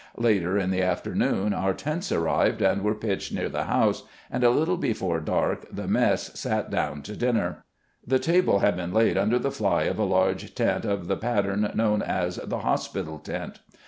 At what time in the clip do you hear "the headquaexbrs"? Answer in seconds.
4.31-4.41